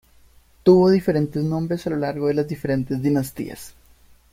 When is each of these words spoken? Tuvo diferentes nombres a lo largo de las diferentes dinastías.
Tuvo 0.63 0.89
diferentes 0.89 1.43
nombres 1.43 1.85
a 1.85 1.91
lo 1.91 1.97
largo 1.97 2.27
de 2.27 2.33
las 2.33 2.47
diferentes 2.47 2.99
dinastías. 3.03 3.75